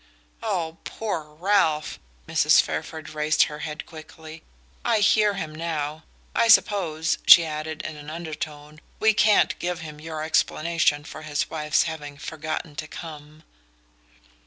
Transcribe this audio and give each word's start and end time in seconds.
"Ah, 0.41 0.77
poor 0.83 1.25
Ralph!" 1.35 1.99
Mrs. 2.27 2.59
Fairford 2.59 3.11
raised 3.11 3.43
her 3.43 3.59
head 3.59 3.85
quickly. 3.85 4.41
"I 4.83 4.97
hear 4.97 5.35
him 5.35 5.53
now. 5.53 6.05
I 6.33 6.47
suppose," 6.47 7.19
she 7.27 7.45
added 7.45 7.83
in 7.83 7.97
an 7.97 8.09
undertone, 8.09 8.81
"we 8.99 9.13
can't 9.13 9.59
give 9.59 9.81
him 9.81 9.99
your 10.01 10.23
explanation 10.23 11.03
for 11.03 11.21
his 11.21 11.51
wife's 11.51 11.83
having 11.83 12.17
forgotten 12.17 12.75
to 12.77 12.87
come?" 12.87 13.43